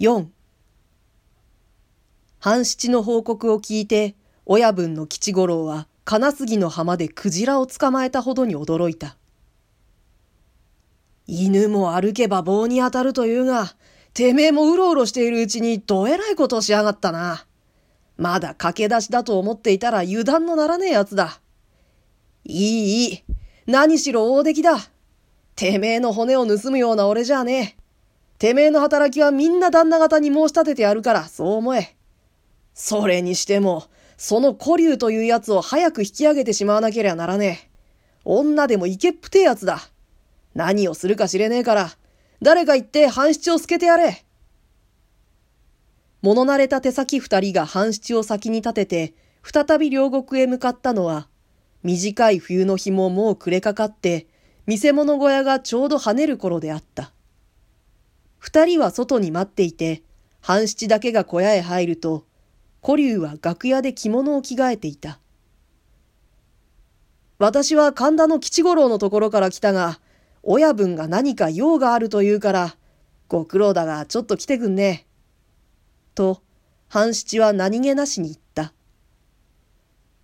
[0.00, 0.26] 4
[2.40, 9.16] 半七の報告を聞いて、親分の吉五郎は金杉の浜でクジラを捕まえたほどに驚いた。
[11.28, 13.76] 犬も歩けば棒に当たるというが、
[14.14, 17.46] てめえもうろうろしているうちにどえらいことをしやがったな。
[18.16, 21.40] まだ駆け出しだと思っていたら油断のならねえやつだ。
[22.44, 23.24] いいいい。
[23.66, 24.78] 何しろ大出来だ。
[25.54, 27.83] てめえの骨を盗むような俺じゃねえ。
[28.44, 31.96] てめえの働きはみんな旦那方に申し立ててやるから、そう思え。
[32.74, 33.84] それにしても、
[34.18, 37.70] その古竜というやつを早く引き上げてしまわなければならねえ。
[38.22, 39.80] 女でもイケっぷてえやつだ。
[40.54, 41.92] 何をするか知れねえから、
[42.42, 44.26] 誰か言って半七を透けてやれ。
[46.20, 51.28] 物慣れた手先二人が半七を先に立てて、再び両国へ向かったのは、
[51.82, 54.26] 短い冬の日ももう暮れかかって、
[54.66, 57.14] 見せ物小屋がちょうど跳ねる頃であった。
[58.44, 60.02] 二人は外に待っていて、
[60.42, 62.26] 半七だけが小屋へ入ると、
[62.84, 65.18] 古竜は楽屋で着物を着替えていた。
[67.38, 69.98] 私は神田の吉五郎のところから来たが、
[70.42, 72.76] 親分が何か用があるというから、
[73.28, 75.06] ご苦労だがちょっと来てくんね。
[76.14, 76.42] と、
[76.88, 78.74] 半七は何気なしに言った。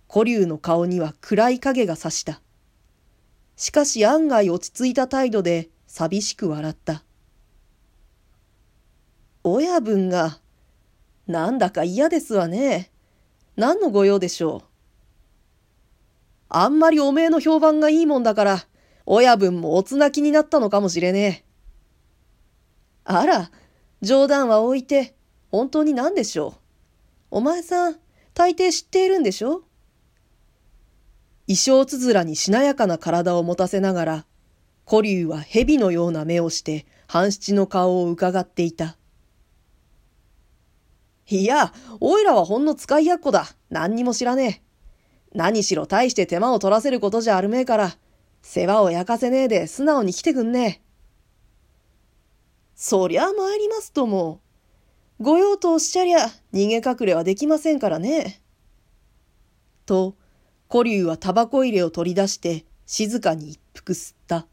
[0.07, 2.39] 古竜の顔には暗い影が差した。
[3.55, 7.03] しかし案外落ち着いた態度で寂しく笑った。
[9.43, 10.39] 親分が、
[11.27, 12.91] なんだか嫌ですわね。
[13.55, 14.63] 何の御用でしょう。
[16.49, 18.67] あんまりおめえの評判がいいもんだから、
[19.05, 21.51] 親分もおつなきになったのかもしれねえ。
[23.03, 23.51] あら、
[24.01, 25.15] 冗談は置いて、
[25.49, 26.53] 本当に何でしょう。
[27.31, 27.99] お前さん、
[28.33, 29.63] 大抵知っているんでしょ
[31.47, 34.25] 衣装つづらにしなやかな体を持たせながら、
[34.87, 38.97] 古竜は蛇のような目をして半七の顔を伺っていた。
[41.29, 43.47] いや、おいらはほんの使いやっこだ。
[43.69, 44.71] 何にも知らねえ。
[45.33, 47.97] 何しろ大して手間を取らせることじゃあるめえから、
[48.41, 50.91] 世話を焼かせねえで素直に来てくんねえ。
[52.75, 54.41] そりゃ参りますとも。
[55.19, 58.41] 御用とおっしゃりゃ逃げ隠れはできませんからね。
[59.85, 60.15] と、
[60.69, 64.47] 古竜はタバコ入れを取り出して静かに一服吸った。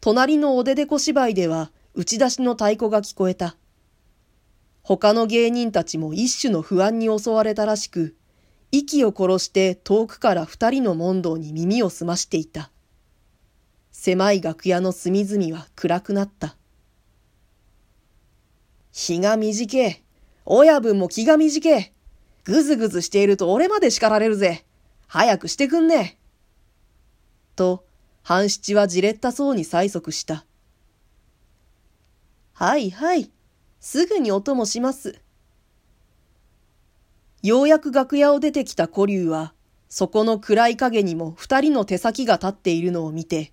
[0.00, 3.56] 隣のおででこ芝居では打ち出しの太鼓が聞こえた。
[4.82, 8.16] 他の芸人たちも一種の不安に襲われたらしく、
[8.72, 12.70] 息を殺して遠くから二人の問答に耳を澄ましていた。
[13.92, 16.56] 狭い楽屋の隅々は暗くなった。
[18.90, 20.02] 日が短え。
[20.44, 21.92] 親分も気が短え。
[22.44, 24.64] ぐずぐずしていると俺まで叱られるぜ。
[25.06, 26.22] 早くしてくんねえ
[27.54, 27.84] と、
[28.22, 30.44] 半七はじれったそうに催促した。
[32.54, 33.30] はいはい。
[33.82, 35.20] すぐにお供します。
[37.42, 39.54] ようやく楽屋を出てきた古竜は、
[39.88, 43.52] そこの暗い影にも二人の手先が立っているのを見て、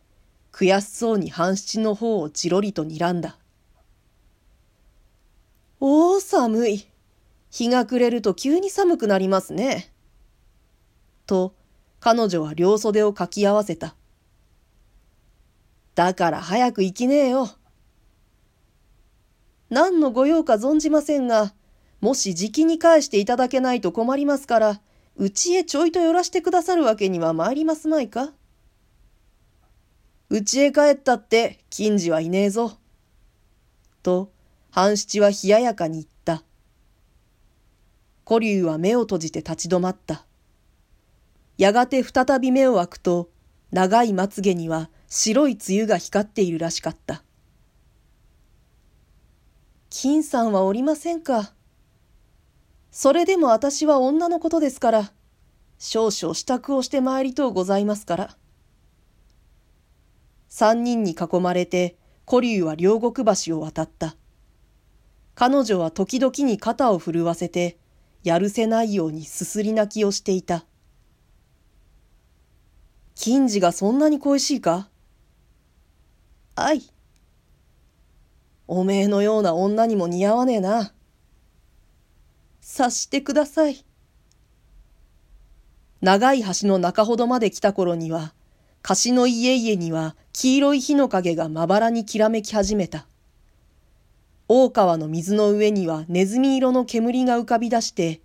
[0.51, 3.39] 悔しそうに半七の方をじろりと睨んだ。
[5.79, 6.87] おお、寒い。
[7.49, 9.91] 日が暮れると急に寒くなりますね。
[11.25, 11.55] と、
[11.99, 13.95] 彼女は両袖をかき合わせた。
[15.95, 17.49] だから早く行きねえよ。
[19.69, 21.53] 何の御用か存じませんが、
[22.01, 24.81] もしじきに返していただけないと困りますから、
[25.17, 28.31] うちへちょいと寄らしてくださるわけには参りますまいか？
[30.29, 32.77] うちへ帰ったって金次はいねえぞ。
[34.01, 34.31] と、
[34.71, 36.43] 半七は冷ややかに言った。
[38.25, 40.25] 古竜は目を閉じて立ち止まった。
[41.57, 43.29] やがて再び目を開くと、
[43.71, 47.23] 長いまつげには白い梅雨が光っているらしかった。
[49.89, 51.53] 金さんはおりませんか。
[52.91, 55.11] それでも私は女のことですから、
[55.79, 58.37] 少々支度をして参りとうございますから。
[60.47, 64.15] 三人に囲まれて、古竜は両国橋を渡った。
[65.33, 67.79] 彼女は時々に肩を震わせて、
[68.23, 70.65] やるせないようにすすり泣きをしていた。
[73.15, 74.89] 金次がそんなに恋しいか
[76.55, 76.83] あい。
[78.71, 80.93] おめえのような女にも似合わねえな。
[82.61, 83.83] 察してください。
[86.01, 88.31] 長い橋の中ほどまで来た頃には、
[88.83, 93.07] 貸しの家々には黄色い火の影がまばらにきらめき始めた。
[94.47, 98.21] 大川の水の上にはネズミ色の煙が浮かび出して、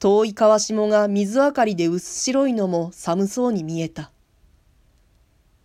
[0.00, 4.10] 遠い川下が水明かりで薄白いのも寒そうに見えた。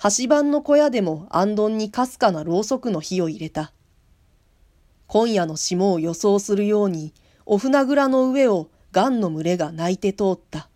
[0.04, 3.74] 橋番の小屋でもあんどんにかすかなろうそくの火を入れた。
[5.10, 7.16] 今夜の霜を予想するように、
[7.48, 10.70] お船蔵の上をガンの群れが泣いて通った。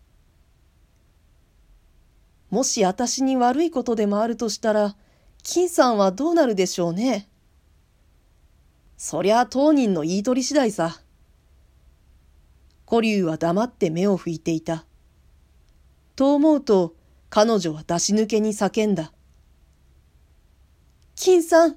[2.50, 4.96] もし私に悪いことでもあるとしたら、
[5.44, 7.30] 金さんはどうなるでしょうね。
[8.98, 11.00] そりゃ当人の言い取り次第さ。
[12.90, 14.88] 古竜は黙って目を拭いていた。
[16.16, 16.96] と思うと、
[17.30, 19.14] 彼女は出し抜けに叫んだ。
[21.14, 21.76] 金さん、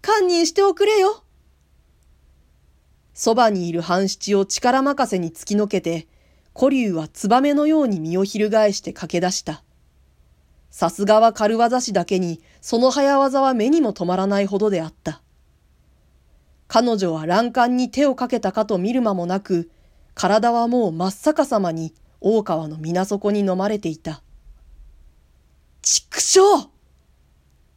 [0.00, 1.24] 堪忍しておくれよ。
[3.20, 6.08] そばにいる半七を力任せに突きのけて、
[6.58, 9.62] 古竜はツバメのように身を翻して駆け出した。
[10.70, 15.20] さすがは軽業師だけに、その早技は目にも止まらないほどであった。
[16.66, 19.70] 彼女は欄干に手をかけたかと見る間もなく、
[20.14, 21.92] 体はもう真っ逆さまに
[22.22, 24.22] 大川の水底に飲まれていた。
[25.82, 26.40] 畜生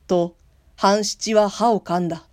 [0.07, 0.38] と、
[0.78, 2.30] 半七は歯を噛んだ。